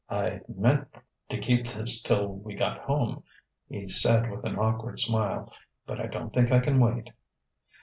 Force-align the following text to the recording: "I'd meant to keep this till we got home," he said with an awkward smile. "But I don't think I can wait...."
"I'd 0.09 0.49
meant 0.49 0.87
to 1.29 1.37
keep 1.37 1.67
this 1.67 2.01
till 2.01 2.27
we 2.33 2.55
got 2.55 2.79
home," 2.79 3.23
he 3.69 3.87
said 3.87 4.31
with 4.31 4.43
an 4.45 4.57
awkward 4.57 4.99
smile. 4.99 5.53
"But 5.85 5.99
I 6.01 6.07
don't 6.07 6.33
think 6.33 6.51
I 6.51 6.59
can 6.59 6.79
wait...." 6.79 7.11